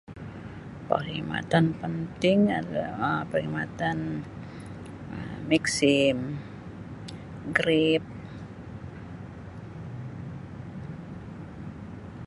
[0.87, 2.39] Parkhidmatan penting
[3.31, 3.97] perkhidmatan
[5.13, 6.17] um maxim
[7.55, 8.03] grab.